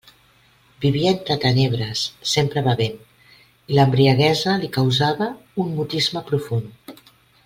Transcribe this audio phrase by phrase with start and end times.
[0.85, 1.99] Vivia entre tenebres,
[2.31, 2.95] sempre bevent,
[3.73, 5.29] i l'embriaguesa li causava
[5.65, 6.97] un mutisme profund.